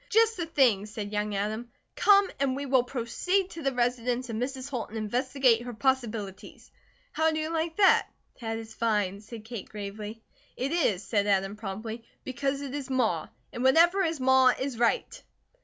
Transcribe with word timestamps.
"Just 0.09 0.35
the 0.35 0.47
thing!" 0.47 0.87
said 0.87 1.11
young 1.11 1.35
Adam. 1.35 1.69
"Come 1.95 2.27
and 2.39 2.55
we 2.55 2.65
will 2.65 2.81
proceed 2.81 3.51
to 3.51 3.61
the 3.61 3.71
residence 3.71 4.31
of 4.31 4.35
Mrs. 4.35 4.67
Holt 4.67 4.89
and 4.89 4.97
investigate 4.97 5.61
her 5.61 5.75
possibilities. 5.75 6.71
How 7.11 7.29
do 7.29 7.37
you 7.39 7.53
like 7.53 7.77
that?" 7.77 8.07
"That 8.39 8.57
is 8.57 8.73
fine," 8.73 9.21
said 9.21 9.45
Kate 9.45 9.69
gravely. 9.69 10.23
"It 10.57 10.71
is," 10.71 11.03
said 11.03 11.27
Adam, 11.27 11.55
promptly, 11.55 12.03
"because 12.23 12.61
it 12.61 12.73
is 12.73 12.89
Ma. 12.89 13.27
And 13.53 13.63
whatever 13.63 14.01
is 14.01 14.19
Ma, 14.19 14.47
is 14.59 14.79
right." 14.79 15.21